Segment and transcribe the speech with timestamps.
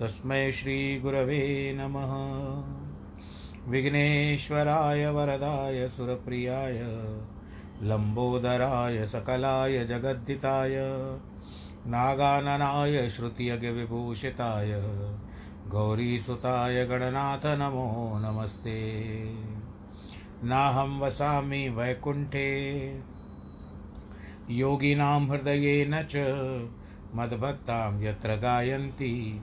[0.00, 2.10] तस्मै श्रीगुरवे नमः।
[3.70, 6.78] विघ्नेश्वराय वरदाय, सुरप्रियाय,
[7.82, 10.76] लम्बोदराय, सकलाय जगद्दिताय
[11.86, 14.82] नागाननाय श्रुतियज्ञविभूषिताय
[15.68, 19.00] गौरीसुताय, गणनाथ नमो नमस्ते।
[20.44, 22.80] नाहं वसामि वैकुण्ठे,
[24.50, 26.16] योगिनां हृदयेन च,
[27.14, 29.42] मद्भक्तां यत्र गायन्ति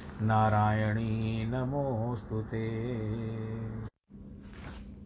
[0.21, 2.65] नारायणी नमोऽस्तु ते।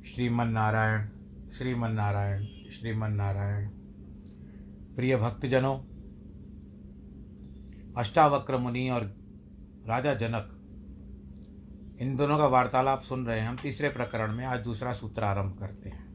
[0.04, 1.06] श्रीमन्नारायण
[1.52, 3.70] श्रीमन्नारायण श्रीमन्नारायण।
[4.96, 5.78] प्रिय भक्तजनों
[7.98, 9.04] अष्टावक्र मुनि और
[9.88, 10.52] राजा जनक,
[12.02, 15.58] इन दोनों का वार्तालाप सुन रहे हैं। हम तीसरे प्रकरण में आज दूसरा सूत्र आरंभ
[15.60, 16.06] करते हैं।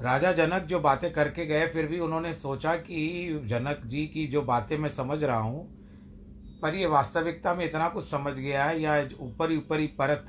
[0.00, 4.42] राजा जनक जो बातें करके गए, फिर भी उन्होंने सोचा कि जनक जी की जो
[4.42, 5.77] बातें मैं समझ रहा हूँ
[6.62, 10.24] पर ये वास्तविकता में इतना कुछ समझ गया है, या ऊपर ऊपर परत?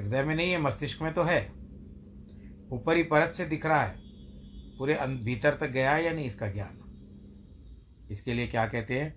[0.00, 1.52] हृदय में नहीं है, मस्तिष्क में तो है।
[2.72, 4.00] ऊपर परत से दिख रहा है।
[4.78, 6.78] पूरे भीतर तक गया है या नहीं इसका ज्ञान?
[8.10, 9.16] इसके लिए क्या कहते हैं?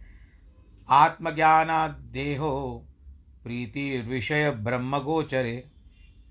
[0.90, 2.86] आत्मज्ञाना देहो
[3.44, 5.72] प्रीति विषय ब्रह्म गोचरे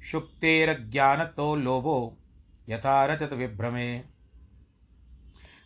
[0.05, 2.19] शुक्तेर ज्ञान तो लोभो
[2.69, 4.14] यथारथ विभ्रमे।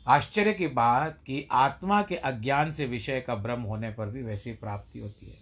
[0.09, 4.53] आश्चर्य की बात कि आत्मा के अज्ञान से विषय का भ्रम होने पर भी वैसी
[4.53, 5.37] प्राप्ति होती है।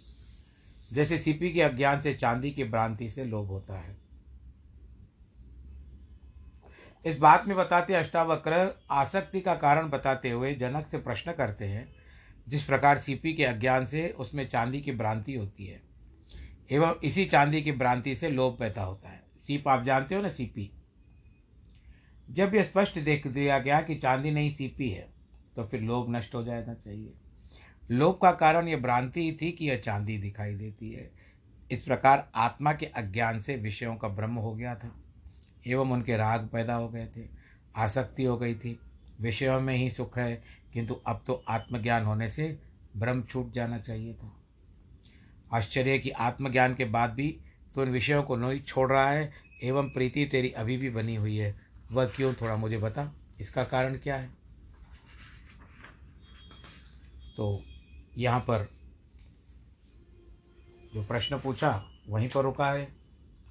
[0.93, 3.97] जैसे सीपी के अज्ञान से चांदी की भ्रांति से लोभ होता है।
[7.05, 11.87] इस बात में बताते अष्टावक्र आसक्ति का कारण बताते हुए जनक से प्रश्न करते हैं,
[12.47, 15.81] जिस प्रकार सीपी के अज्ञान से उसमें चांदी की भ्रांति होती है,
[16.71, 20.29] एवं इसी चांदी की भ्रांति से लोभ पैदा होता है। सीप आप जानते हो ना
[20.29, 20.71] सीपी?
[22.29, 25.07] जब यह स्पष्ट देख, दिया गया कि चांदी नहीं सीपी है
[25.55, 27.13] तो फिर लोभ नष्ट हो जाना चाहिए।
[27.89, 31.09] लोभ का कारण यह भ्रांति ही थी कि यह चांदी दिखाई देती है।
[31.71, 34.91] इस प्रकार आत्मा के अज्ञान से विषयों का भ्रम हो गया था,
[35.67, 37.25] एवं उनके राग पैदा हो गए थे,
[37.75, 38.77] आसक्ति हो गई थी।
[39.21, 40.41] विषयों में ही सुख है,
[40.73, 42.57] किंतु अब तो आत्मज्ञान होने से
[42.97, 44.31] भ्रम छूट जाना चाहिए था।
[45.53, 47.29] आश्चर्य कि आत्मज्ञान के बाद भी
[47.75, 49.31] तो इन विषयों को नहीं छोड़ रहा है,
[49.63, 51.55] एवं प्रीति तेरी अभी भी बनी हुई है
[51.91, 53.15] वह क्यों थोड़ा मुझे बता?
[53.39, 54.29] इसका कारण क्या है?
[57.35, 57.63] तो
[58.17, 58.71] यहाँ पर
[60.93, 62.95] जो प्रश्न पूछा, वहीं पर रुका है।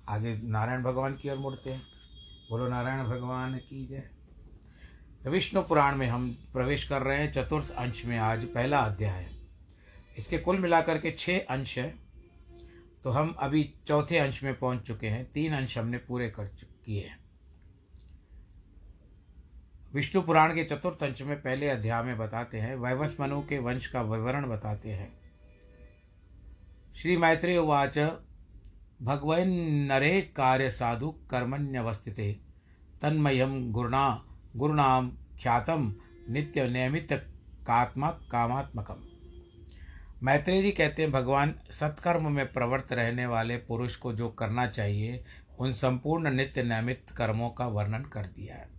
[0.08, 1.82] आगे नारायण भगवान की ओर मुड़ते हैं।
[2.50, 4.10] बोलो, नारायण भगवान की जय।
[5.30, 9.36] विष्णु पुराण में हम प्रवेश कर रहे हैं, चतुर्थ अंश में आज पहला अध्याय। है
[10.18, 11.98] इसके कुल मिलाकर के छः अंश है।
[13.04, 16.46] तो हम अभी चौथे अंश में पहुँच चुके हैं। तीन अंश हमने पूरे कर
[16.84, 17.25] किए हैं।
[19.96, 23.86] विष्णु पुराण के चतुर्थ अंश में पहले अध्याय में बताते हैं, वैवस मनु के वंश
[23.86, 25.18] का विवरण बताते हैं।
[26.96, 27.98] श्री मैत्रेय उवाच,
[29.02, 32.40] भगवन् नरे कार्य साधु कर्मण्यवस्थिते
[33.02, 34.24] तन्मयम गुरुणा
[34.56, 35.94] गुरुणाम ख्यातम
[36.30, 37.12] नित्य नियमित
[37.66, 39.02] कात्मक कामात्मकम।
[40.22, 45.24] मैत्रेय जी कहते हैं, भगवान सत्कर्म में प्रवृत्त रहने वाले पुरुष को जो करना चाहिए,
[45.58, 48.75] उन संपूर्ण नित्य नैमित कर्मों का वर्णन कर दिया है।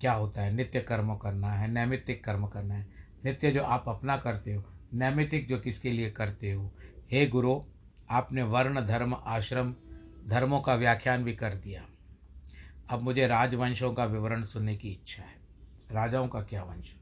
[0.00, 0.52] क्या होता है?
[0.52, 2.88] नित्य कर्म करना है, नैमित्तिक कर्म करना है।
[3.24, 4.64] नित्य जो आप अपना करते हो,
[4.94, 6.74] नैमित्तिक जो किसके लिए करते हो?
[7.10, 7.62] हे गुरु,
[8.10, 9.74] आपने वर्ण, धर्म, आश्रम,
[10.26, 11.86] धर्मों का व्याख्यान भी कर दिया।
[12.90, 15.40] अब मुझे राजवंशों का विवरण सुनने की इच्छा है।
[15.90, 17.00] राजाओं का क्या वंश है?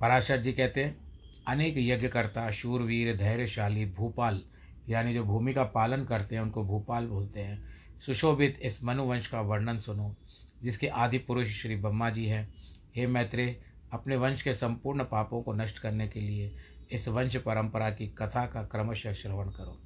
[0.00, 1.00] पराशर जी कहते हैं,
[1.48, 4.42] अनेक यज्ञकर्ता, शूरवीर, धैर्यशाली, भूपाल,
[4.88, 7.64] यानी जो भूमि का पालन करते हैं, उनको भूपाल बोलते हैं।
[8.00, 10.16] सुशोभित इस मनुवंश का वर्णन सुनो।
[10.62, 12.54] जिसके आदि पुरुष श्री ब्रह्मा जी हैं,
[12.96, 13.60] हे मैत्रेय,
[13.92, 16.56] अपने वंश के संपूर्ण पापों को नष्ट करने के लिए
[16.92, 19.80] इस वंश परंपरा की कथा का क्रमशः श्रवण करो।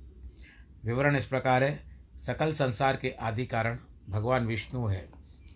[0.85, 3.79] विवरण इस प्रकार है। सकल संसार के आदि कारण
[4.09, 5.09] भगवान विष्णु है।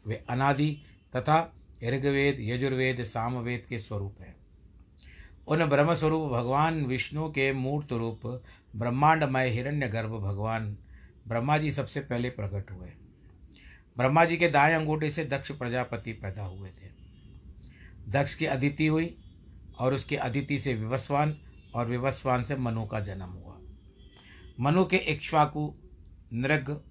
[0.07, 0.83] वे अनादि
[1.17, 1.53] तथा
[1.85, 4.37] ऋग्वेद, यजुर्वेद, सामवेद के स्वरूप हैं।
[5.49, 8.43] उन ब्रह्मस्वरूप भगवान विष्णु के मूर्त रूप
[8.77, 10.77] ब्रह्मांडमय हिरण्य गर्भ भगवान
[11.29, 12.89] ब्रह्मा जी सबसे पहले प्रकट हुए।
[13.97, 16.91] ब्रह्मा जी के दाएँ अंगूठे से दक्ष प्रजापति पैदा हुए थे।
[18.09, 19.19] दक्ष की अदिति हुई
[19.79, 21.39] और उसके अदिति से विवस्वान
[21.75, 23.59] और विवस्वान से मनु का जन्म हुआ।
[24.61, 25.75] मनु के इक्ष्वाकु,
[26.33, 26.85] नृग,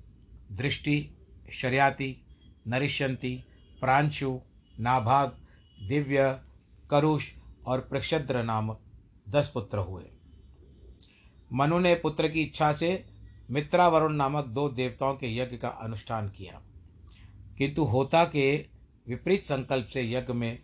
[0.51, 1.11] दृष्टि,
[1.53, 2.21] शर्याति
[2.67, 3.43] नरिष्यंती
[3.81, 4.41] प्रांशु,
[4.79, 5.37] नाभाग,
[5.87, 6.39] दिव्य,
[6.91, 7.31] करुष
[7.67, 8.79] और प्रक्षद्र नामक
[9.29, 10.03] दस पुत्र हुए।
[11.53, 13.05] मनु ने पुत्र की इच्छा से
[13.51, 16.61] मित्रावरुण नामक दो देवताओं के यज्ञ का अनुष्ठान किया।
[17.57, 18.65] किंतु होता के
[19.07, 20.59] विपरीत संकल्प से यज्ञ में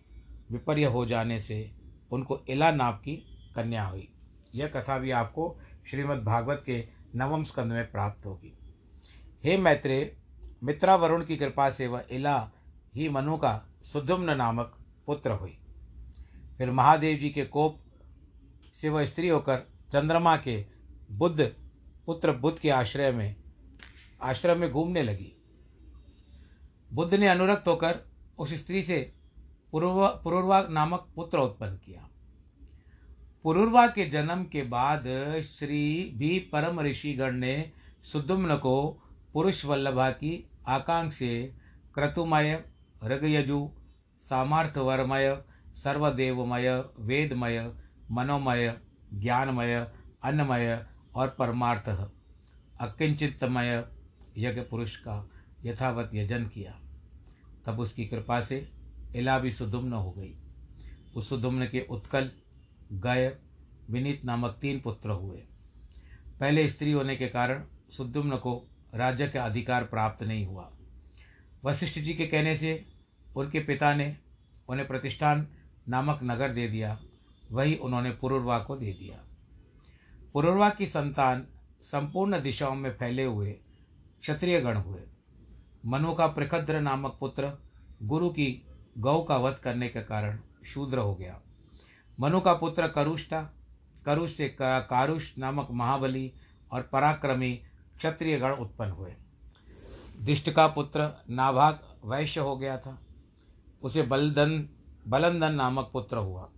[0.52, 1.72] विपर्य हो जाने से
[2.12, 3.16] उनको इला नाम की
[3.56, 4.14] कन्या हुई।
[4.56, 5.60] यह कथा भी आपको
[5.90, 8.54] श्रीमद् भागवत के नवम स्कंद में प्राप्त होगी।
[9.44, 10.18] हे मैत्रे
[10.64, 12.52] मित्रा वरुण की कृपा से वह इला
[12.96, 15.58] ही मनु का सुधुम्न नामक पुत्र हुई।
[16.58, 17.80] फिर महादेव जी के कोप
[18.74, 19.58] से वह स्त्री होकर
[19.92, 20.66] चंद्रमा के
[21.12, 21.56] बुद्ध,
[22.06, 23.36] पुत्र बुद्ध के आश्रय में
[24.22, 25.41] आश्रम में घूमने लगी।
[26.94, 28.00] बुद्ध ने अनुरक्त होकर
[28.38, 29.14] उस स्त्री से
[29.72, 32.10] पुरुर्वा पुरुर्वा नामक पुत्र उत्पन्न किया।
[33.44, 35.04] पुरुर्वा के जन्म के बाद
[35.42, 37.72] श्री भी परम ऋषिगण ने
[38.04, 39.04] सुदुम्न को
[39.34, 41.54] पुरुष वल्लभा की आकांक्षे
[41.96, 42.64] क्रतुमय,
[43.04, 43.72] ऋगयजु,
[44.20, 45.42] सामर्थ्यवरमय,
[45.74, 47.72] सर्वदेवमय, वेदमय,
[48.12, 48.78] मनोमय,
[49.14, 49.88] ज्ञानमय,
[50.24, 50.86] अन्नमय
[51.16, 51.90] और परमार्थ
[52.82, 53.86] अकिंचितमय
[54.38, 55.30] यज्ञ पुरुष का
[55.64, 56.81] यथावत यजन किया।
[57.66, 58.72] तब उसकी कृपा से
[59.16, 60.36] इला भी सुदुम्न हो गई।
[61.16, 62.31] उस सुदुम्न के उत्कल,
[62.92, 63.38] गय
[63.90, 65.38] विनीत नामक तीन पुत्र हुए।
[66.40, 70.72] पहले स्त्री होने के कारण सुदुम्न को राज्य का अधिकार प्राप्त नहीं हुआ।
[71.66, 72.86] वशिष्ठ जी के कहने से
[73.36, 74.18] उनके पिता ने
[74.69, 75.48] उन्हें प्रतिष्ठान
[75.90, 77.02] नामक नगर दे दिया।
[77.52, 79.24] वही उन्होंने पुरुर्वा को दे दिया।
[80.34, 81.48] पुरुर्वा की संतान
[81.81, 83.52] संपूर्ण दिशाओं में फैले हुए
[84.22, 85.02] क्षत्रिय गण हुए।
[85.86, 87.51] मनु का प्रखद्र नामक पुत्र
[88.04, 88.66] गुरु की
[88.98, 91.39] गौ का वध करने के कारण शूद्र हो गया।
[92.19, 93.42] मनु का पुत्र करुष था
[94.06, 96.31] करुष से कारुष नामक महाबली
[96.72, 97.54] और पराक्रमी
[97.98, 99.13] क्षत्रिय गण उत्पन्न हुए।
[100.19, 102.97] दिष्ट का पुत्र नाभाग वैश्य हो गया था।
[103.83, 104.69] उसे बलदन,
[105.07, 106.50] बलंदन नामक पुत्र हुआ।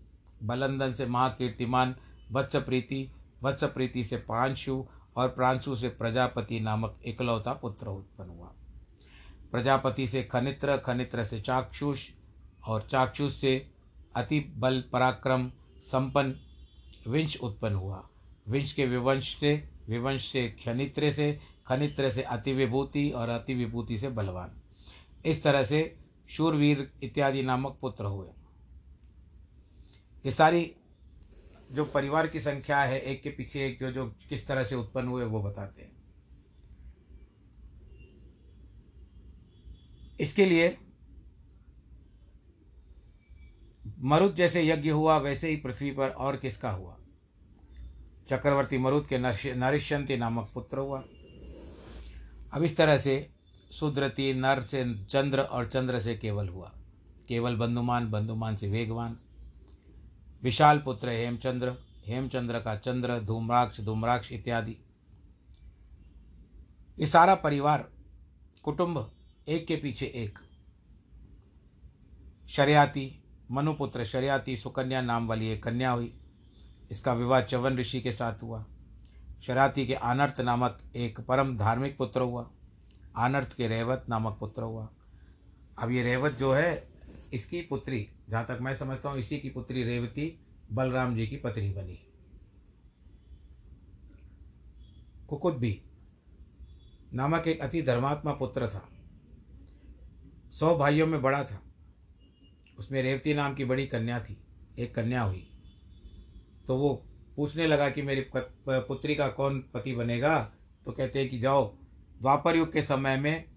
[0.44, 1.96] बलंदन से महाकीर्तिमान
[2.32, 3.12] वत्स प्रीति
[3.44, 8.53] वत्स प्रीति से प्रांशु और प्रांशु से प्रजापति नामक इकलौता पुत्र उत्पन्न हुआ।
[9.53, 12.10] प्रजापति से खनित्र खनित्र से चाक्षुष
[12.67, 13.55] और चाक्षुष से
[14.15, 15.50] अति बल पराक्रम
[15.81, 18.03] संपन्न विंश उत्पन्न हुआ।
[18.50, 19.53] विंश के विवंश से
[19.89, 24.62] विवंश से खनित्र से खनित्र से अति विभूति और अति विभूति से बलवान।
[25.25, 25.95] इस तरह से
[26.29, 28.27] शूरवीर इत्यादि नामक पुत्र हुए।
[30.25, 30.75] ये सारी
[31.72, 35.07] जो परिवार की संख्या है, एक के पीछे एक जो जो किस तरह से उत्पन्न
[35.07, 35.93] हुए वो बताते हैं।
[40.20, 40.77] इसके लिए
[44.00, 46.98] मरुद जैसे यज्ञ हुआ, वैसे ही पृथ्वी पर और किसका हुआ?
[48.29, 49.17] चक्रवर्ती मरुद के
[49.55, 51.00] नरिष्यंती नामक पुत्र हुआ।
[52.53, 53.29] अब इस तरह से
[53.72, 56.72] सुद्रति, नर से चंद्र और चंद्र से केवल हुआ।
[57.27, 59.17] केवल बंधुमान बंधुमान से वेगवान।
[60.43, 61.74] विशाल पुत्र हेमचंद्र।
[62.05, 64.77] हेमचंद्र का चंद्र, धूम्राक्ष धूम्राक्ष इत्यादि।
[67.00, 67.89] ये सारा परिवार,
[68.63, 69.12] कुटुंब
[69.50, 70.40] एक के पीछे एक।
[72.50, 76.20] शरियाती, मनुपुत्र शरियाती सुकन्या नाम वाली एक कन्या हुई।
[76.92, 78.66] इसका विवाह चवन ऋषि के साथ हुआ।
[79.42, 82.52] शराती के आनर्थ नामक एक परम धार्मिक पुत्र हुआ।
[83.16, 84.90] आनर्थ के रेवत नामक पुत्र हुआ।
[85.80, 86.88] अब ये रेवत जो है,
[87.34, 90.40] इसकी पुत्री, जहाँ तक मैं समझता हूँ, इसी की पुत्री रेवती
[90.72, 92.08] बलराम जी की पत्नी बनी।
[95.28, 95.82] कुकुद भी
[97.14, 98.90] नामक एक अति धर्मात्मा पुत्र था।
[100.53, 101.62] सौ भाइयों में बड़ा था।
[102.79, 104.38] उसमें रेवती नाम की बड़ी कन्या थी।
[104.79, 105.50] एक कन्या हुई।
[106.67, 106.93] तो वो
[107.36, 108.25] पूछने लगा कि मेरी
[108.69, 110.53] पुत्री का कौन पति बनेगा?
[110.86, 111.77] तो कहते हैं कि जाओ,
[112.22, 113.51] द्वापर युग के समय में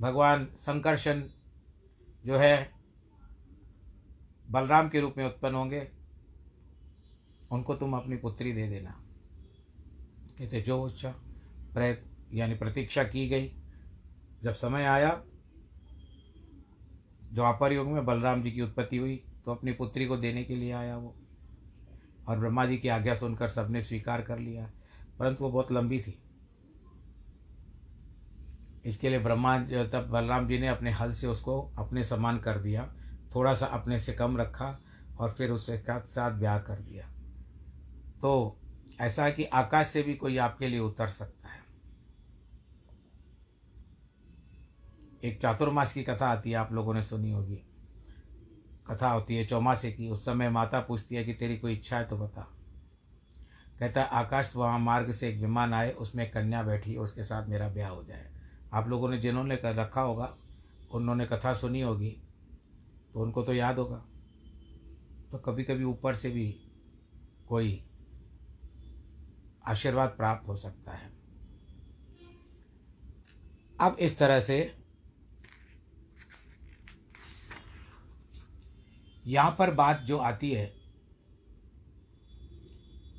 [0.00, 1.22] भगवान संकर्षण
[2.26, 2.70] जो है,
[4.50, 5.88] बलराम के रूप में उत्पन्न होंगे।
[7.52, 8.90] उनको तुम अपनी पुत्री दे देना।
[10.38, 11.10] कहते जो इच्छा
[11.74, 13.52] प्रयत्न यानी प्रतीक्षा की गई।
[14.42, 15.22] जब समय आया
[17.34, 20.72] द्वापर युग में बलराम जी की उत्पत्ति हुई तो अपनी पुत्री को देने के लिए
[20.72, 21.14] आया वो।
[22.28, 24.70] और ब्रह्मा जी की आज्ञा सुनकर सबने स्वीकार कर लिया,
[25.18, 26.18] परंतु वो बहुत लंबी थी।
[28.84, 32.86] इसके लिए ब्रह्मा, तब बलराम जी ने अपने हल से उसको अपने समान कर दिया
[33.34, 34.78] थोड़ा सा अपने से कम रखा
[35.18, 37.08] और फिर उसके साथ ब्याह कर दिया।
[38.20, 38.60] तो
[39.00, 41.62] ऐसा है कि आकाश से भी कोई आपके लिए उतर सकता है
[45.24, 47.56] एक चातुर्मास की कथा आती है, आप लोगों ने सुनी होगी।
[48.86, 52.04] कथा होती है चौमासे की, उस समय माता पूछती है कि तेरी कोई इच्छा है
[52.04, 52.42] तो बता।
[53.78, 57.68] कहता है, आकाश वहाँ मार्ग से एक विमान आए, उसमें कन्या बैठी उसके साथ मेरा
[57.68, 58.30] ब्याह हो जाए।
[58.72, 60.36] आप लोगों ने जिन्होंने रखा होगा,
[60.92, 62.10] उन्होंने कथा सुनी होगी
[63.14, 64.04] तो उनको तो याद होगा।
[65.32, 66.50] तो कभी कभी ऊपर से भी
[67.48, 67.84] कोई
[69.68, 71.12] आशीर्वाद प्राप्त हो सकता है।
[73.80, 74.83] अब इस तरह से
[79.24, 80.66] यहाँ पर बात जो आती है,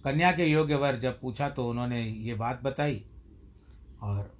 [0.05, 3.01] कन्या के योग्य वर जब पूछा तो उन्होंने ये बात बताई
[4.01, 4.33] और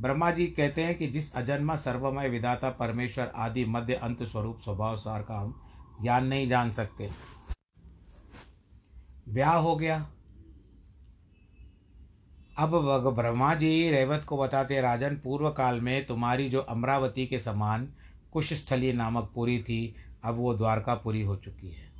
[0.00, 4.96] ब्रह्मा जी कहते हैं कि जिस अजन्मा सर्वमय विदाता परमेश्वर आदि मध्य अंत स्वरूप स्वभाव
[4.96, 5.54] सार का हम
[6.02, 7.10] ज्ञान नहीं जान सकते।
[9.28, 9.98] ब्याह हो गया।
[12.58, 12.70] अब
[13.16, 17.88] ब्रह्मा जी रेवत को बताते, राजन पूर्व काल में तुम्हारी जो अमरावती के समान
[18.32, 21.92] कुशस्थली नामक पुरी थी अब वो द्वारकापुरी हो चुकी है।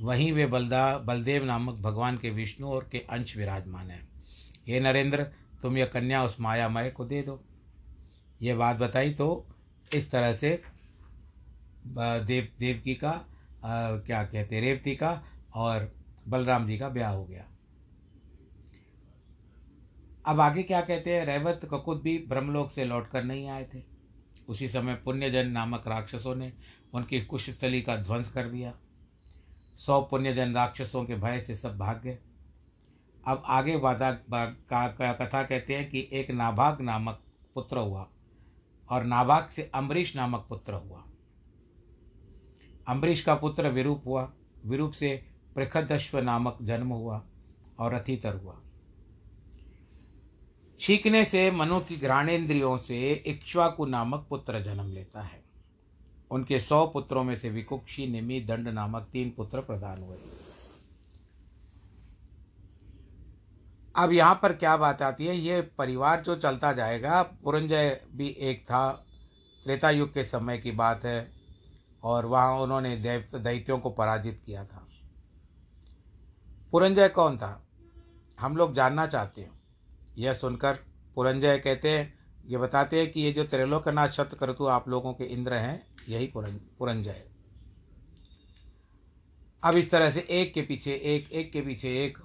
[0.00, 4.00] वहीं वे बलदा बलदेव नामक भगवान के विष्णु और के अंश विराजमान है।
[4.68, 5.22] ये नरेंद्र
[5.62, 7.42] तुम यह कन्या उस मायामय को दे दो।
[8.42, 9.46] ये बात बताई तो
[9.94, 10.50] इस तरह से
[11.88, 15.10] देव देवकी का आ, क्या कहते रेवती का
[15.54, 15.90] और
[16.28, 17.44] बलराम जी का ब्याह हो गया।
[20.26, 23.82] अब आगे क्या कहते हैं रेवत ककुत भी ब्रह्मलोक से लौटकर नहीं आए थे।
[24.48, 26.52] उसी समय पुण्यजन नामक राक्षसों ने
[26.94, 28.72] उनकी कुशस्थली का ध्वंस कर दिया।
[29.76, 32.18] सौ पुण्यजन राक्षसों के भय से सब भाग गए।
[33.26, 37.22] अब आगे वादा का, कथा कहते हैं कि एक नाभाग नामक
[37.54, 38.08] पुत्र हुआ
[38.90, 41.04] और नाभाग से अम्बरीश नामक पुत्र हुआ।
[42.88, 44.32] अम्बरीश का पुत्र विरूप हुआ।
[44.66, 47.22] विरूप से प्रखदश्व नामक जन्म हुआ
[47.78, 48.58] और रथितर हुआ।
[50.80, 55.41] छींकने से मनु की घ्राणेन्द्रियों से इक्ष्वाकु नामक पुत्र जन्म लेता है।
[56.32, 60.16] उनके सौ पुत्रों में से विकुक्षी निमि दंड नामक तीन पुत्र प्रदान हुए।
[63.96, 65.36] अब यहाँ पर क्या बात आती है?
[65.36, 69.06] ये परिवार जो चलता जाएगा, पुरंजय भी एक था।
[69.64, 71.32] त्रेता युग के समय की बात है
[72.02, 74.88] और वहाँ उन्होंने दैव, दैत्यों को पराजित किया था।
[76.70, 77.62] पुरंजय कौन था?
[78.40, 79.62] हम लोग जानना चाहते हैं।
[80.18, 80.78] यह सुनकर
[81.14, 85.24] पुरंजय कहते हैं, ये बताते हैं कि ये जो त्रिलोकनाथ शत करतु आप लोगों के
[85.24, 87.24] इंद्र हैं यही पुरंजय
[89.62, 92.18] अब इस तरह से एक के पीछे एक एक के पीछे एक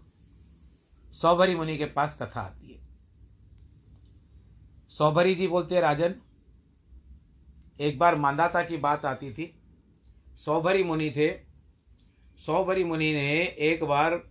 [1.14, 2.80] सौभरी मुनि के पास कथा आती है
[4.90, 6.14] सौभरी जी बोलते हैं राजन
[7.80, 9.54] एक बार मांदाता की बात आती थी
[10.38, 11.30] सौभरी मुनि थे
[12.40, 14.22] सौभरी मुनि ने एक बार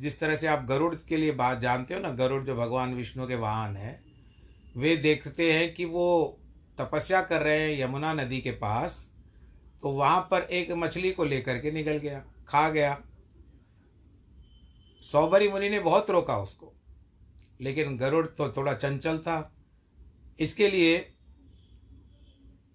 [0.00, 3.26] जिस तरह से आप गरुड़ के लिए बात जानते हो ना गरुड़ जो भगवान विष्णु
[3.26, 4.00] के वाहन है
[4.76, 6.08] वे देखते हैं कि वो
[6.78, 9.08] तपस्या कर रहे हैं यमुना नदी के पास
[9.82, 12.98] तो वहाँ पर एक मछली को लेकर के निकल गया, खा गया।
[15.02, 16.72] सौबरी मुनि ने बहुत रोका उसको,
[17.60, 19.52] लेकिन गरुड़ तो थोड़ा चंचल था।
[20.38, 20.98] इसके लिए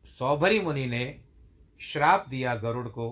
[0.05, 1.19] सौभरी मुनि ने
[1.81, 3.09] श्राप दिया गरुड़ को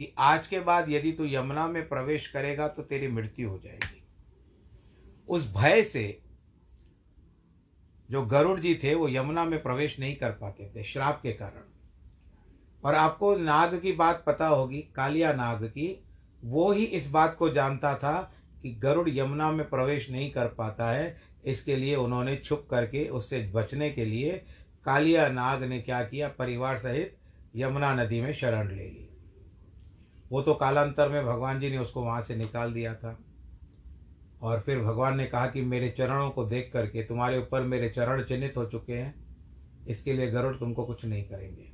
[0.00, 4.02] कि आज के बाद यदि तू यमुना में प्रवेश करेगा तो तेरी मृत्यु हो जाएगी।
[5.28, 6.20] उस भय से
[8.10, 11.62] जो गरुड़ जी थे, वो यमुना में प्रवेश नहीं कर पाते थे, श्राप के कारण।
[12.84, 16.04] और आपको नाग की बात पता होगी, कालिया नाग की,
[16.44, 20.90] वो ही इस बात को जानता था कि गरुड़ यमुना में प्रवेश नहीं कर पाता
[20.90, 24.44] है। इसके लिए उन्होंने छुप करके उससे बचने के लिए
[24.84, 27.18] कालिया नाग ने क्या किया, परिवार सहित
[27.56, 29.08] यमुना नदी में शरण ले ली।
[30.32, 33.18] वो तो कालांतर में भगवान जी ने उसको वहाँ से निकाल दिया था।
[34.42, 38.22] और फिर भगवान ने कहा कि मेरे चरणों को देख करके तुम्हारे ऊपर मेरे चरण
[38.22, 39.14] चिन्हित हो चुके हैं,
[39.88, 41.70] इसके लिए गरुड़ तुमको कुछ नहीं करेंगे।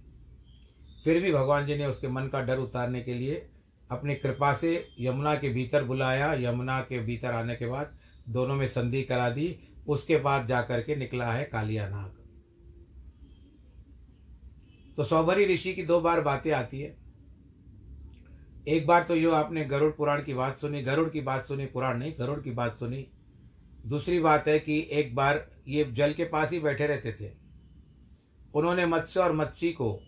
[1.04, 3.46] फिर भी भगवान जी ने उसके मन का डर उतारने के लिए
[3.90, 7.96] अपनी कृपा से यमुना के भीतर बुलाया। यमुना के भीतर आने के बाद
[8.28, 9.56] दोनों में संधि करा दी,
[9.88, 12.22] उसके बाद जाकर के निकला है कालिया नाग
[14.98, 16.96] तो सौभरी ऋषि की दो बार बातें आती है।
[18.68, 21.98] एक बार तो यो आपने गरुड़ पुराण की बात सुनी, गरुड़ की बात सुनी, पुराण
[21.98, 23.06] नहीं, गरुड़ की बात सुनी।
[23.86, 27.32] दूसरी बात है कि एक बार ये जल के पास ही बैठे रहते थे।
[28.54, 30.00] उन्होंने मत्स्य और मत्स्य को,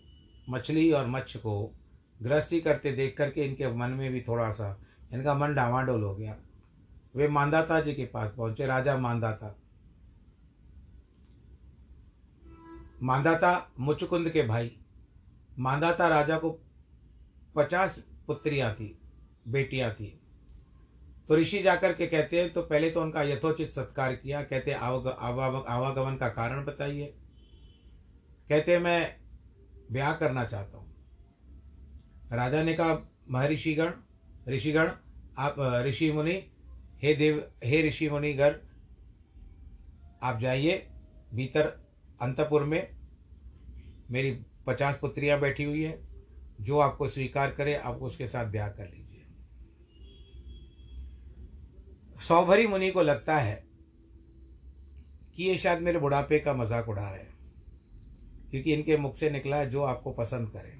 [0.49, 1.73] मछली और मत्स्य को
[2.21, 4.81] गृहस्थी करते देख करके इनके मन में भी थोड़ा सा,
[5.13, 6.37] इनका मन डावाडोल हो गया।
[7.15, 9.55] वे मानदाता जी के पास पहुँचे, राजा मानदाता।
[13.03, 14.77] मानदाता मुचकुंद के भाई।
[15.59, 16.59] मानदाता राजा को
[17.55, 18.97] पचास पुत्रियाँ थी,
[19.47, 20.19] बेटियाँ थी।
[21.27, 26.17] तो ऋषि जाकर के कहते हैं तो पहले तो उनका यथोचित सत्कार किया। कहते आवागमन
[26.19, 27.13] का कारण बताइए।
[28.49, 29.15] कहते मैं
[29.91, 30.93] ब्याह करना चाहता हूँ।
[32.31, 32.97] राजा ने कहा,
[33.31, 33.91] महर्षिगण,
[34.47, 34.91] ऋषिगण,
[35.37, 36.43] आप, ऋषि मुनि,
[37.03, 38.59] हे देव, हे ऋषि मुनि घर
[40.23, 40.87] आप जाइए,
[41.33, 41.67] भीतर
[42.21, 42.95] अंतपुर में
[44.11, 44.31] मेरी
[44.67, 46.06] पचास पुत्रियाँ बैठी हुई है।
[46.59, 49.25] जो आपको स्वीकार करे, आप उसके साथ ब्याह कर लीजिए।
[52.21, 53.63] सौभरी मुनि को लगता है
[55.35, 57.35] कि ये शायद मेरे बुढ़ापे का मज़ाक उड़ा रहे हैं,
[58.51, 60.75] क्योंकि इनके मुख से निकला जो आपको पसंद करे।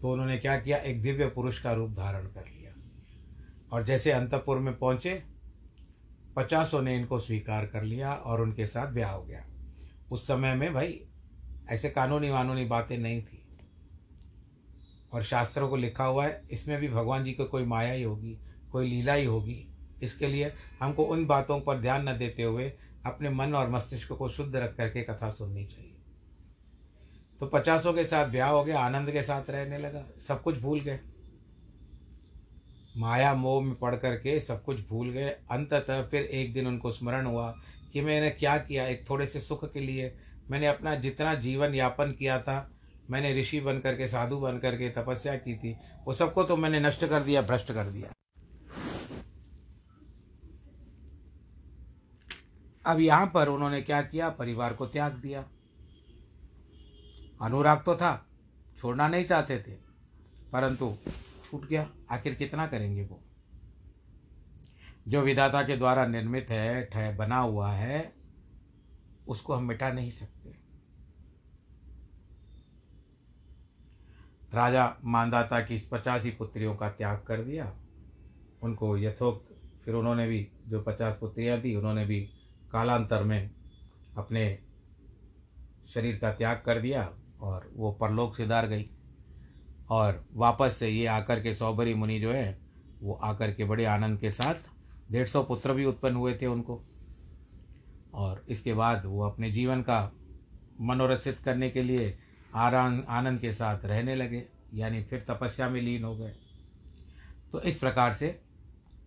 [0.00, 0.76] तो उन्होंने क्या किया?
[0.78, 2.72] एक दिव्य पुरुष का रूप धारण कर लिया।
[3.72, 5.22] और जैसे अंतपुर में पहुँचे,
[6.36, 9.44] पचासों ने इनको स्वीकार कर लिया और उनके साथ ब्याह हो गया।
[10.10, 11.00] उस समय में भाई,
[11.70, 13.39] ऐसे कानूनी वानूनी बातें नहीं थी।
[15.12, 18.38] और शास्त्रों को लिखा हुआ है, इसमें भी भगवान जी को कोई माया ही होगी,
[18.72, 19.66] कोई लीला ही होगी।
[20.02, 22.72] इसके लिए हमको उन बातों पर ध्यान न देते हुए
[23.06, 25.96] अपने मन और मस्तिष्क को शुद्ध रख करके कथा सुननी चाहिए।
[27.40, 30.80] तो पचासों के साथ ब्याह हो गया, आनंद के साथ रहने लगा, सब कुछ भूल
[30.80, 30.98] गए।
[32.96, 37.26] माया मोह में पढ़ करके सब कुछ भूल गए। अंततः फिर एक दिन उनको स्मरण
[37.26, 37.54] हुआ
[37.92, 40.14] कि मैंने क्या किया, एक थोड़े से सुख के लिए
[40.50, 42.70] मैंने अपना जितना जीवन यापन किया था
[43.10, 47.04] मैंने ऋषि बन करके साधु बन करके तपस्या की थी, वो सबको तो मैंने नष्ट
[47.06, 48.12] कर दिया, भ्रष्ट कर दिया।
[52.86, 54.28] अब यहाँ पर उन्होंने क्या किया?
[54.28, 55.44] परिवार को त्याग दिया।
[57.42, 58.26] अनुराग तो था,
[58.76, 59.72] छोड़ना नहीं चाहते थे,
[60.52, 60.94] परंतु
[61.44, 63.20] छूट गया। आखिर कितना करेंगे वो?
[65.08, 68.12] जो विधाता के द्वारा निर्मित है, ठह बना हुआ है,
[69.28, 70.59] उसको हम मिटा नहीं सकते।
[74.54, 77.76] राजा मानदाता की पचासी पुत्रियों का त्याग कर दिया।
[78.62, 82.20] उनको यथोक्त फिर उन्होंने भी जो पचास पुत्रियाँ थी, उन्होंने भी
[82.72, 83.50] कालांतर में
[84.16, 84.58] अपने
[85.86, 88.90] शरीर का त्याग कर दिया और वो परलोक सिधार गई।
[89.90, 92.58] और वापस से ये आकर के सौभरी मुनि जो है,
[93.00, 94.54] वो आकर के बड़े आनंद के साथ
[95.12, 96.84] डेढ़ सौ पुत्र भी उत्पन्न हुए थे उनको।
[98.14, 100.12] और इसके बाद वो अपने जीवन का
[100.80, 102.18] मनोरसित करने के लिए
[102.54, 104.42] आराम आनंद के साथ रहने लगे,
[104.74, 106.32] यानी फिर तपस्या में लीन हो गए।
[107.52, 108.38] तो इस प्रकार से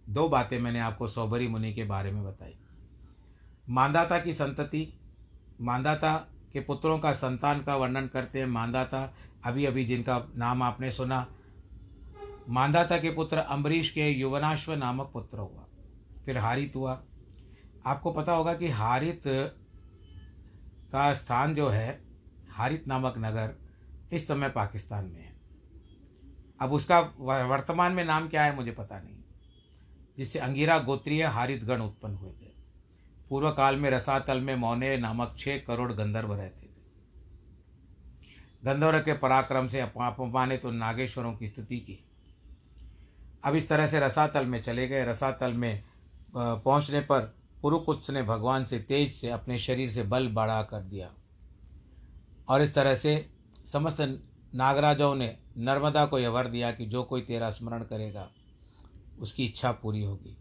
[0.10, 2.56] दो बातें मैंने आपको सौभरी मुनि के बारे में बताई।
[3.70, 4.88] मानदाता की संतति
[5.62, 6.16] मानदाता
[6.54, 9.14] के पुत्रों का संतान का वर्णन करते हैं। मानदाता
[9.46, 11.26] अभी अभी जिनका नाम आपने सुना
[12.50, 15.66] मानदाता के पुत्र अम्बरीश के युवनाश्व नामक पुत्र हुआ,
[16.26, 17.02] फिर हारित हुआ।
[17.86, 19.24] आपको पता होगा कि हारित
[20.94, 22.02] का स्थान जो है
[22.54, 23.56] हारित नामक नगर
[24.14, 25.32] इस समय पाकिस्तान में है।
[26.62, 27.00] अब उसका
[27.48, 29.22] वर्तमान में नाम क्या है मुझे पता नहीं।
[30.18, 32.52] जिससे अंगिरा गोत्रीय हारित गण उत्पन्न हुए थे।
[33.30, 36.72] पूर्व काल में रसातल में मौने नामक छः करोड़ गंधर्व रहते थे।
[38.66, 42.00] गंधर्व के पराक्रम से अपमानित तो नागेश्वरों की स्तुति की।
[43.44, 45.84] अब इस तरह से रसातल में चले गए। रसातल में
[46.36, 47.20] पहुँचने पर
[47.62, 51.10] पुरुकुत्स ने भगवान से तेज से अपने शरीर से बल बढ़ा कर दिया।
[52.48, 53.30] और इस तरह से
[53.72, 54.24] समस्त
[54.56, 58.30] नागराजों ने नर्मदा को यह वर दिया कि जो कोई तेरा स्मरण करेगा,
[59.20, 60.38] उसकी इच्छा पूरी होगी।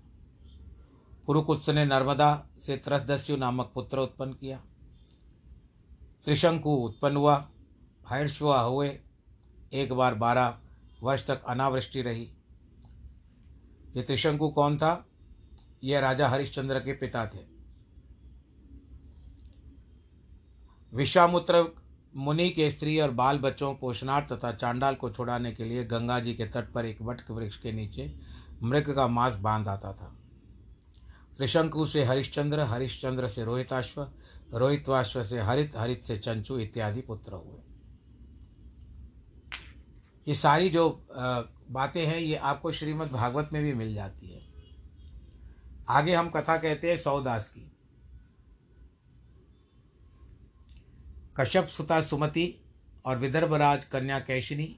[1.27, 4.63] पुरुकुत्स ने नर्मदा से त्रसदस्यु नामक पुत्र उत्पन्न किया।
[6.25, 7.49] त्रिशंकु उत्पन्न हुआ
[8.09, 8.99] हर्षुआ हुए,
[9.73, 10.59] एक बार बारह
[11.03, 12.33] वर्ष तक अनावृष्टि रही।
[13.97, 15.07] ये त्रिशंकु कौन था?
[15.85, 17.53] यह राजा हरिश्चंद्र के पिता थे।
[20.95, 21.82] विश्वामुत्र
[22.17, 26.35] मुनि के स्त्री और बाल बच्चों, पोषणार्थ तथा चांडाल को छुड़ाने के लिए गंगा जी
[26.35, 28.15] के तट पर एक वट वृक्ष के नीचे
[28.63, 30.17] मृग का मांस बाँध आता था।
[31.37, 34.09] त्रिशंकु से हरिश्चंद्र हरिश्चंद्र से रोहिताश्व,
[34.55, 37.61] रोहितवाश्व से हरित हरित से चंचु इत्यादि पुत्र हुए।
[40.29, 41.07] ये सारी जो
[41.71, 44.41] बातें हैं, ये आपको श्रीमद् भागवत में भी मिल जाती है।
[45.89, 47.72] आगे हम कथा कहते हैं सौदास की।
[51.37, 52.55] कश्यप, सुता, सुमति
[53.07, 54.77] और विदर्भराज, कन्या, कैशिनी,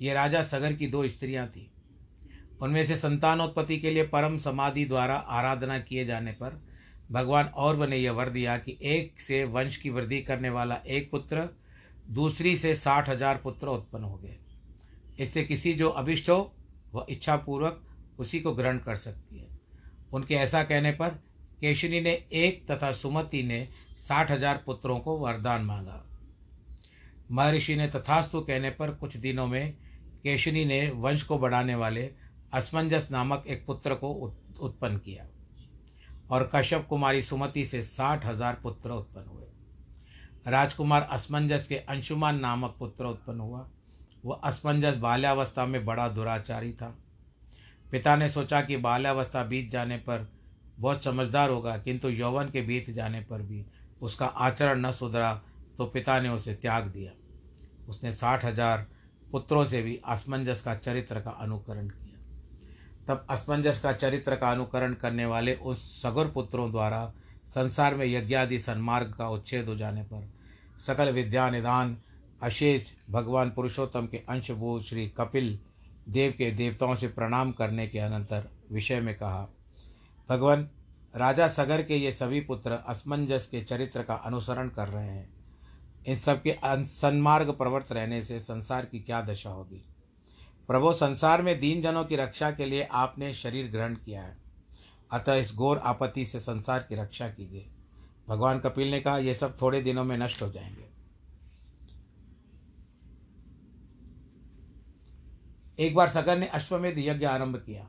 [0.00, 1.66] ये राजा सगर की दो स्त्रियाँ थीं।
[2.62, 6.60] उनमें से संतानोत्पत्ति के लिए परम समाधि द्वारा आराधना किए जाने पर
[7.12, 11.10] भगवान और ने यह वर दिया कि एक से वंश की वृद्धि करने वाला एक
[11.10, 11.48] पुत्र
[12.10, 14.36] दूसरी से साठ हज़ार पुत्र उत्पन्न हो गए।
[15.18, 16.52] इससे किसी जो अभिष्ट हो,
[16.94, 17.82] वह इच्छापूर्वक
[18.18, 19.48] उसी को ग्रहण कर सकती है।
[20.12, 21.18] उनके ऐसा कहने पर
[21.60, 23.66] केशनी ने एक तथा सुमति ने
[23.98, 26.02] साठ हज़ार पुत्रों को वरदान मांगा।
[27.30, 29.72] महर्षि ने तथास्तु कहने पर कुछ दिनों में
[30.22, 32.10] केशनी ने वंश को बढ़ाने वाले
[32.52, 34.08] असमंजस नामक एक पुत्र को
[34.60, 35.26] उत्पन्न किया
[36.30, 39.46] और कश्यप कुमारी सुमति से साठ हज़ार पुत्र उत्पन्न हुए।
[40.46, 43.68] राजकुमार असमंजस के अंशुमान नामक पुत्र उत्पन्न हुआ।
[44.24, 46.94] वह असमंजस बाल्यावस्था में बड़ा दुराचारी था।
[47.92, 50.28] पिता ने सोचा कि बाल्यावस्था बीत जाने पर
[50.80, 53.64] बहुत समझदार होगा, किंतु यौवन के बीत जाने पर भी
[54.02, 55.32] उसका आचरण न सुधरा
[55.78, 57.12] तो पिता ने उसे त्याग दिया।
[57.88, 58.86] उसने साठ हज़ार
[59.32, 62.18] पुत्रों से भी असमंजस का चरित्र का अनुकरण किया।
[63.08, 67.12] तब असमंजस का चरित्र का अनुकरण करने वाले उस सगुर पुत्रों द्वारा
[67.48, 70.28] संसार में यज्ञादि सन्मार्ग का उच्छेद हो जाने पर
[70.80, 71.96] सकल विद्या निदान,
[72.42, 75.58] अशेष भगवान पुरुषोत्तम के अंशभूत श्री कपिल
[76.08, 79.48] देव के देवताओं से प्रणाम करने के अनंतर विषय में कहा
[80.30, 80.70] भगवान
[81.16, 85.30] राजा सगर के ये सभी पुत्र असमंजस के चरित्र का अनुसरण कर रहे हैं।
[86.06, 89.84] इन सबके सन्मार्ग प्रवर्त रहने से संसार की क्या दशा होगी?
[90.68, 94.38] प्रभु, संसार में दीन जनों की रक्षा के लिए आपने शरीर ग्रहण किया है।
[95.12, 97.70] अतः इस घोर आपत्ति से संसार की रक्षा कीजिए।
[98.28, 100.90] भगवान कपिल ने कहा यह सब थोड़े दिनों में नष्ट हो जाएँगे।
[105.78, 107.88] एक बार सगर ने अश्वमेध यज्ञ आरंभ किया।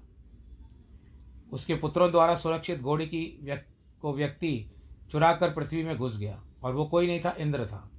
[1.52, 3.66] उसके पुत्रों द्वारा सुरक्षित घोड़ी की व्यक,
[4.02, 4.72] को व्यक्ति
[5.12, 7.90] चुराकर पृथ्वी में घुस गया और वो कोई नहीं था इंद्र था।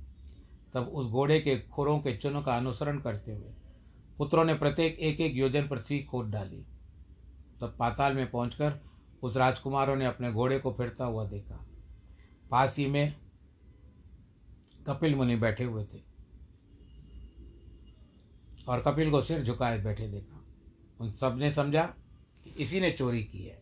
[0.74, 3.52] तब उस घोड़े के खुरों के चुनों का अनुसरण करते हुए
[4.18, 6.64] पुत्रों ने प्रत्येक एक एक योजन पृथ्वी खोद डाली।
[7.60, 8.80] तब पाताल में पहुंचकर
[9.22, 11.64] उस राजकुमारों ने अपने घोड़े को फिरता हुआ देखा।
[12.50, 13.14] पास ही में
[14.86, 16.00] कपिल मुनि बैठे हुए थे
[18.68, 20.44] और कपिल को सिर झुकाए बैठे देखा।
[21.00, 21.94] उन सबने समझा
[22.46, 23.60] इसी ने चोरी की है।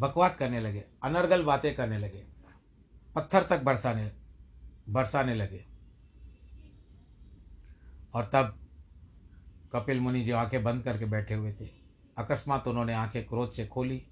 [0.00, 2.24] बकवाद करने लगे, अनर्गल बातें करने लगे,
[3.16, 4.10] पत्थर तक बरसाने
[4.88, 5.64] बरसाने लगे।
[8.14, 8.54] और तब
[9.72, 11.68] कपिल मुनि जो आँखें बंद करके बैठे हुए थे,
[12.18, 14.02] अकस्मात उन्होंने आँखें क्रोध से खोली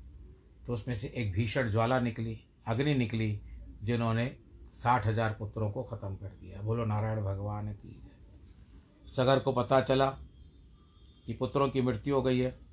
[0.66, 3.40] तो उसमें से एक भीषण ज्वाला निकली, अग्नि निकली,
[3.82, 4.26] जिन्होंने
[4.74, 8.02] साठ हज़ार पुत्रों को ख़त्म कर दिया। बोलो, नारायण भगवान की
[9.08, 10.06] सगर को पता चला
[11.26, 12.65] कि पुत्रों की मृत्यु हो गई है।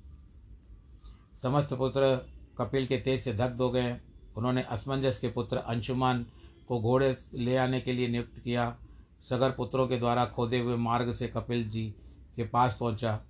[1.42, 4.00] समस्त पुत्र कपिल के तेज से दग्ध हो गए।
[4.36, 6.26] उन्होंने असमंजस के पुत्र अंशुमान
[6.68, 8.78] को घोड़े ले आने के लिए नियुक्त किया।
[9.22, 11.94] सगर पुत्रों के द्वारा खोदे हुए मार्ग से कपिल जी
[12.36, 13.20] के पास पहुँचा।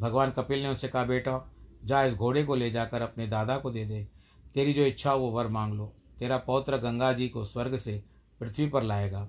[0.00, 1.52] भगवान कपिल ने उनसे कहा, बेटा,
[1.84, 4.08] जा इस घोड़े को ले जाकर अपने दादा को दे दे।
[4.54, 8.04] तेरी जो इच्छा हो वो वर मांग लो। तेरा पौत्र गंगा जी को स्वर्ग से
[8.40, 9.28] पृथ्वी पर लाएगा।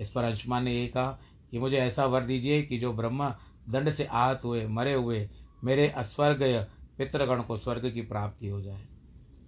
[0.00, 1.18] इस पर अंशुमान ने यही कहा
[1.50, 3.38] कि, मुझे ऐसा वर दीजिए कि जो ब्रह्मा
[3.70, 5.30] दंड से आहत हुए, मरे हुए
[5.64, 6.66] मेरे अस्वर्ग
[7.00, 8.86] पितृगण को स्वर्ग की प्राप्ति हो जाए।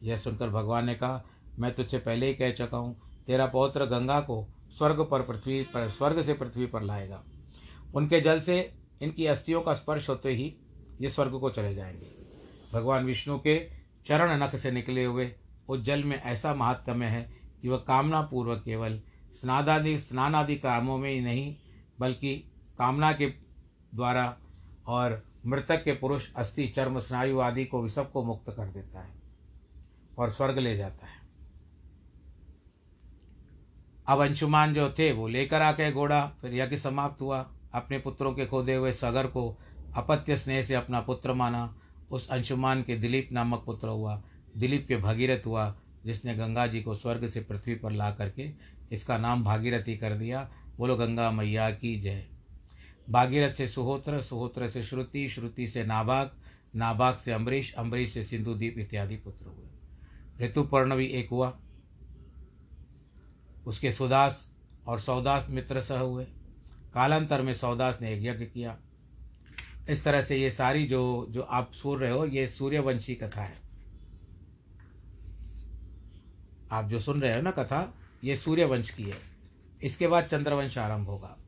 [0.02, 1.24] यह सुनकर भगवान ने कहा,
[1.58, 5.88] मैं तुझसे पहले ही कह चुका हूँ, तेरा पौत्र गंगा को स्वर्ग पर पृथ्वी पर,
[5.88, 7.24] स्वर्ग से पृथ्वी पर लाएगा।
[7.94, 10.56] उनके जल से इनकी अस्थियों का स्पर्श होते ही
[11.00, 12.06] ये स्वर्ग को चले जाएँगे।
[12.72, 13.70] भगवान विष्णु के
[14.06, 15.32] चरण नख से निकले हुए
[15.68, 19.00] उस जल में ऐसा महात्म्य है कि वह कामना पूर्वक केवल
[19.34, 21.56] स्नादादि स्नानादि कामों में ही नहीं,
[22.00, 22.36] बल्कि
[22.78, 23.26] कामना के
[23.94, 24.36] द्वारा
[24.86, 29.14] और मृतक के पुरुष, अस्थि, चर्म, स्नायु आदि को भी सबको मुक्त कर देता है
[30.18, 31.22] और स्वर्ग ले जाता है।
[34.08, 38.46] अब अंशुमान जो थे, वो लेकर आके घोड़ा, फिर यज्ञ समाप्त हुआ। अपने पुत्रों के
[38.46, 39.58] खोदे हुए सगर को
[39.94, 41.78] अपत्य स्नेह से अपना पुत्र माना।
[42.10, 44.22] उस अंशुमान के दिलीप नामक पुत्र हुआ।
[44.56, 48.50] दिलीप के भागीरथ हुआ, जिसने गंगा जी को स्वर्ग से पृथ्वी पर ला करके
[48.92, 52.31] इसका नाम भागीरथी कर दिया। बोलो, गंगा मैया की जय।
[53.12, 56.30] भागीरथ से सुहोत्र सुहोत्र से श्रुति श्रुति से नाभाग
[56.76, 59.68] नाभाग से अम्बरीश अम्बरीश से सिंधुदीप इत्यादि पुत्र हुए।
[60.46, 61.58] ऋतुपर्ण भी एक हुआ।
[63.66, 64.52] उसके सुदास
[64.86, 66.24] और सौदास मित्र सह हुए।
[66.94, 68.78] कालांतर में सौदास ने एक यज्ञ किया।
[69.90, 73.58] इस तरह से ये सारी जो जो आप सुन रहे हो, ये सूर्यवंशी कथा है।
[76.72, 77.94] आप जो सुन रहे हो ना कथा,
[78.24, 79.18] ये सूर्यवंश की है।
[79.82, 81.38] इसके बाद चंद्रवंश आरंभ होगा।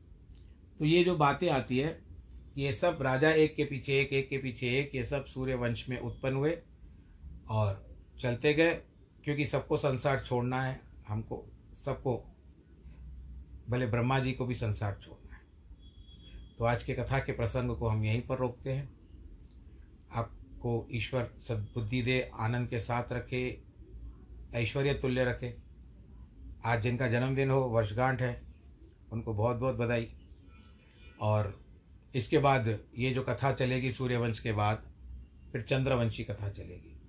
[0.79, 2.01] तो ये जो बातें आती है,
[2.57, 5.89] ये सब राजा एक के पीछे, एक एक के पीछे, एक, ये सब सूर्य वंश
[5.89, 6.57] में उत्पन्न हुए
[7.49, 8.73] और चलते गए,
[9.23, 11.45] क्योंकि सबको संसार छोड़ना है, हमको,
[11.85, 12.35] सबको,
[13.69, 15.41] भले ब्रह्मा जी को भी संसार छोड़ना है।
[16.57, 18.95] तो आज के कथा के प्रसंग को हम यहीं पर रोकते हैं।
[20.13, 23.63] आपको ईश्वर सद्बुद्धि दे, आनंद के साथ रखे,
[24.55, 25.57] ऐश्वर्य तुल्य रखे।
[26.65, 28.41] आज जिनका जन्मदिन हो, वर्षगांठ है,
[29.11, 30.11] उनको बहुत बहुत बधाई।
[31.21, 31.65] और
[32.15, 34.83] इसके बाद ये जो कथा चलेगी सूर्यवंश के बाद,
[35.51, 37.01] फिर चंद्रवंशी कथा चलेगी।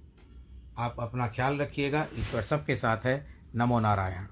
[0.78, 4.26] आप अपना ख्याल रखिएगा। ईश्वर सबके साथ है। नमो नारायण।